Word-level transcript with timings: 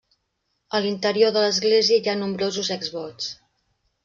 A 0.77 0.79
l'interior 0.85 1.35
de 1.35 1.43
l'església 1.43 2.01
hi 2.01 2.11
ha 2.15 2.17
nombrosos 2.23 2.73
exvots. 2.79 3.31